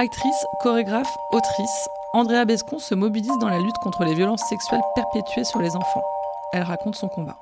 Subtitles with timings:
[0.00, 5.44] Actrice, chorégraphe, autrice, Andrea Bescon se mobilise dans la lutte contre les violences sexuelles perpétuées
[5.44, 6.02] sur les enfants.
[6.54, 7.36] Elle raconte son combat.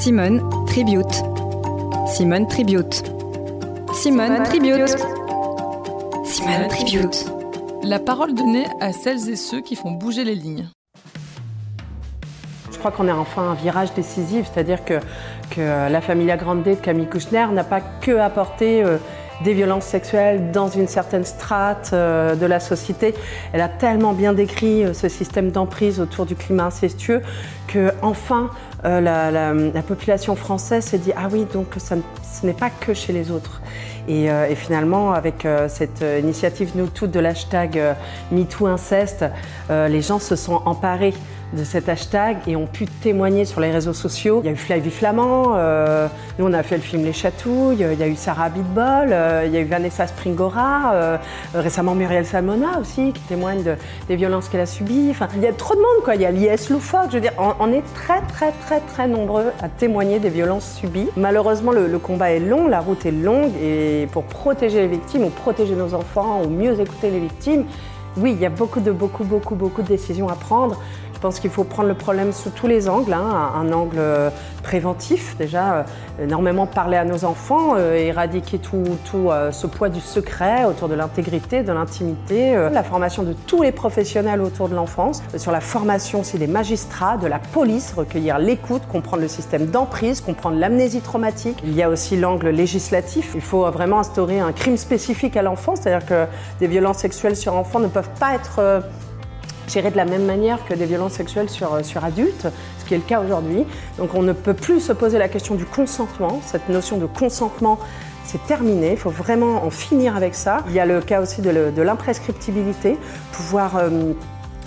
[0.00, 1.22] Simone Tribute.
[2.08, 3.04] Simone Tribute.
[3.94, 4.98] Simone Tribute.
[6.24, 7.26] Simone Tribute.
[7.84, 10.68] La parole donnée à celles et ceux qui font bouger les lignes.
[12.72, 14.98] Je crois qu'on est enfin un virage décisif, c'est-à-dire que,
[15.50, 18.98] que la Familia Grande de Camille Kouchner n'a pas que apporté euh,
[19.42, 23.14] des violences sexuelles dans une certaine strate euh, de la société.
[23.52, 27.22] Elle a tellement bien décrit euh, ce système d'emprise autour du climat incestueux
[27.66, 28.50] que enfin
[28.84, 33.30] euh, la, population française s'est dit ah oui donc ce n'est pas que chez les
[33.30, 33.60] autres.
[34.08, 37.80] Et, et finalement avec cette initiative nous toutes de l'hashtag
[38.32, 39.24] MeTooInceste,
[39.70, 41.14] les gens se sont emparés
[41.52, 44.40] de cet hashtag et ont pu témoigner sur les réseaux sociaux.
[44.42, 46.06] Il y a eu Flavie Flamand, euh,
[46.38, 49.44] nous on a fait le film Les Chatouilles, il y a eu Sarah Bitbol, euh,
[49.46, 51.16] il y a eu Vanessa Springora, euh,
[51.54, 53.76] récemment Muriel Salmona aussi qui témoigne
[54.08, 55.08] des violences qu'elle a subies.
[55.10, 57.20] Enfin, il y a trop de monde quoi, il y a l'IS loufoque, je veux
[57.20, 61.08] dire, on, est très très très très nombreux à témoigner des violences subies.
[61.16, 65.24] Malheureusement le, le combat est long, la route est longue et pour protéger les victimes
[65.24, 67.64] ou protéger nos enfants ou mieux écouter les victimes,
[68.16, 70.76] oui, il y a beaucoup de beaucoup beaucoup beaucoup de décisions à prendre.
[71.22, 73.52] Je pense qu'il faut prendre le problème sous tous les angles, hein.
[73.54, 74.28] un angle euh,
[74.64, 75.82] préventif déjà, euh,
[76.24, 80.96] énormément parler à nos enfants, euh, éradiquer tout, tout ce poids du secret autour de
[80.96, 86.22] l'intégrité, de l'intimité, la formation de tous les professionnels autour de l'enfance, sur la formation
[86.22, 91.62] aussi des magistrats, de la police, recueillir l'écoute, comprendre le système d'emprise, comprendre l'amnésie traumatique.
[91.64, 93.30] Il y a aussi l'angle législatif.
[93.36, 96.24] Il faut vraiment instaurer un crime spécifique à l'enfance, c'est-à-dire que
[96.58, 98.82] des violences sexuelles sur enfants ne peuvent pas être
[99.68, 102.94] gérées de la même manière que des violences sexuelles sur, euh, sur adultes, ce qui
[102.94, 103.64] est le cas aujourd'hui.
[103.98, 106.40] Donc on ne peut plus se poser la question du consentement.
[106.44, 107.78] Cette notion de consentement,
[108.24, 108.92] c'est terminé.
[108.92, 110.64] Il faut vraiment en finir avec ça.
[110.68, 112.96] Il y a le cas aussi de l'imprescriptibilité,
[113.32, 114.12] pouvoir euh,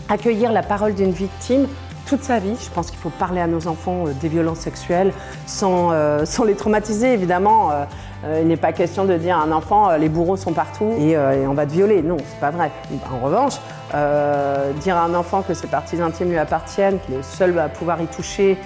[0.09, 1.67] accueillir la parole d'une victime
[2.07, 2.55] toute sa vie.
[2.59, 5.13] Je pense qu'il faut parler à nos enfants euh, des violences sexuelles
[5.45, 5.91] sans,
[6.25, 7.71] sans les traumatiser, évidemment.
[8.41, 11.53] il n'est pas question de dire à un enfant les bourreaux sont partout et, on
[11.53, 12.01] va te violer.
[12.01, 12.71] Non, c'est pas vrai.
[13.11, 13.55] En revanche,
[13.93, 17.69] euh, dire à un enfant que ses parties intimes lui appartiennent, qu'il est seul à
[17.69, 18.57] pouvoir y toucher,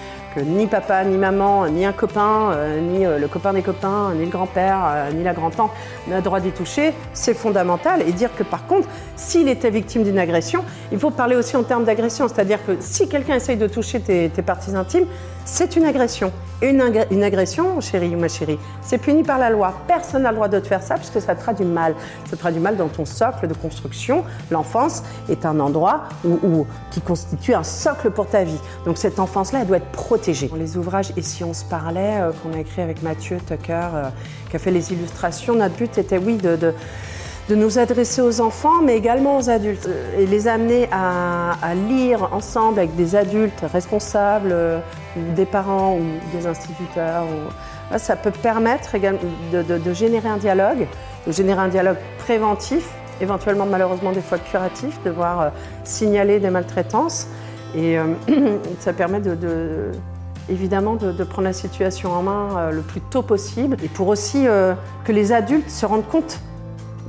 [0.46, 4.26] ni papa, ni maman, ni un copain, euh, ni euh, le copain des copains, ni
[4.26, 5.72] le grand-père, ni la grand-tante
[6.08, 8.02] n'a droit d'y toucher, c'est fondamental.
[8.08, 11.64] Et dire que par contre, s'il était victime d'une agression, il faut parler aussi en
[11.64, 12.28] termes d'agression.
[12.28, 15.06] C'est-à-dire que si quelqu'un essaye de toucher tes, parties intimes,
[15.46, 16.32] c'est une agression.
[16.62, 16.82] Une,
[17.24, 19.74] agression, chérie ou ma chérie, c'est puni par la loi.
[19.88, 21.96] Personne n'a le droit de te faire ça puisque ça traduit mal.
[22.30, 24.24] Ça traduit mal dans ton socle de construction.
[24.52, 26.04] L'enfance est un endroit
[26.92, 28.60] qui constitue un socle pour ta vie.
[28.86, 30.29] Donc cette enfance-là, elle doit être protégée.
[30.30, 33.88] Dans les ouvrages Et si on se parlait, euh, qu'on a écrit avec Mathieu Tucker,
[33.94, 34.10] euh,
[34.48, 36.74] qui a fait les illustrations, notre but était, oui, de, de
[37.50, 41.56] de nous adresser aux enfants, mais également aux adultes, euh, et les amener à,
[41.90, 44.54] lire ensemble avec des adultes responsables,
[45.18, 47.24] ou des parents ou des instituteurs.
[47.98, 48.98] Ça peut permettre
[49.52, 50.86] de, de, générer un dialogue,
[51.26, 52.88] de générer un dialogue préventif
[53.20, 55.52] éventuellement malheureusement des fois curatif, de voir
[55.84, 57.28] signaler des maltraitances.
[57.76, 57.98] Et
[58.80, 59.92] ça permet de,
[60.50, 64.46] évidemment de, prendre la situation en main euh, le plus tôt possible et pour aussi
[65.06, 66.40] que les adultes se rendent compte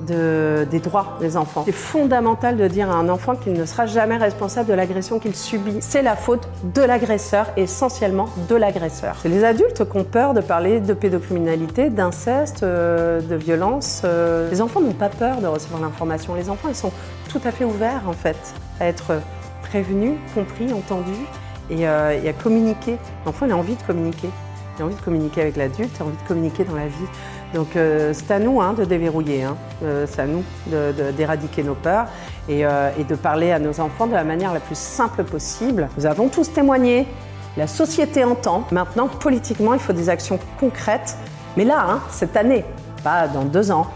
[0.07, 1.63] des droits des enfants.
[1.67, 5.35] C'est fondamental de dire à un enfant qu'il ne sera jamais responsable de l'agression qu'il
[5.35, 5.79] subit.
[5.81, 9.17] C'est la faute de l'agresseur, essentiellement de l'agresseur.
[9.23, 14.03] C'est les adultes qui ont peur de parler de pédocriminalité, d'inceste, euh, de violence.
[14.05, 14.51] Euh.
[14.51, 16.35] Les enfants n'ont pas peur de recevoir l'information.
[16.35, 16.93] Les enfants, ils sont
[17.29, 18.39] tout à fait ouverts, en fait,
[18.81, 19.13] à être
[19.63, 21.27] prévenus, compris, entendus
[21.71, 22.97] et, euh, et à communiquer.
[23.25, 24.29] L'enfant, il a envie de communiquer.
[24.79, 27.07] Il a envie de communiquer avec l'adulte, il a envie de communiquer dans la vie.
[27.55, 29.57] Donc euh, c'est à nous hein, de déverrouiller, hein.
[29.83, 30.45] euh, c'est à nous
[31.17, 32.07] d'éradiquer nos peurs
[32.49, 35.89] euh, et, de parler à nos enfants de la manière la plus simple possible.
[35.99, 37.07] Nous avons tous témoigné,
[37.57, 38.65] la société entend.
[38.71, 41.17] Maintenant, politiquement, il faut des actions concrètes.
[41.57, 42.65] Mais là, hein, cette année,
[43.03, 43.89] pas dans deux ans,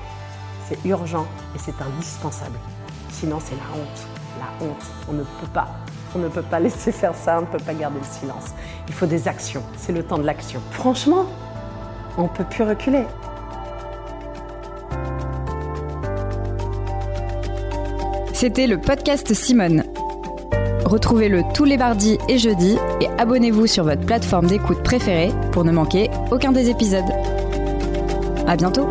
[0.68, 2.58] c'est urgent et c'est indispensable.
[3.10, 4.08] Sinon, c'est la honte.
[4.40, 4.84] La honte.
[5.08, 5.68] On ne peut pas.
[6.14, 8.52] On ne peut pas laisser faire ça, on ne peut pas garder le silence.
[8.88, 9.62] Il faut des actions.
[9.76, 10.60] C'est le temps de l'action.
[10.70, 11.26] Franchement,
[12.16, 13.04] on ne peut plus reculer.
[18.32, 19.84] C'était le podcast Simone.
[20.84, 25.72] Retrouvez-le tous les mardis et jeudis et abonnez-vous sur votre plateforme d'écoute préférée pour ne
[25.72, 27.10] manquer aucun des épisodes.
[28.46, 28.88] À bientôt!